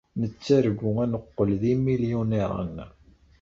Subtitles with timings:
[0.19, 2.75] Nettargu ad neqqel d imilyuniṛen.